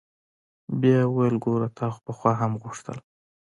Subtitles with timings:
[0.79, 2.97] بيا يې وويل ګوره تا خو پخوا هم غوښتل.